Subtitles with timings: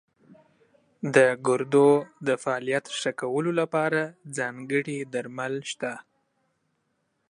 [1.15, 1.17] د
[1.47, 1.89] ګردو
[2.27, 4.01] د فعالیت ښه کولو لپاره
[4.37, 5.93] ځانګړي درمل شته.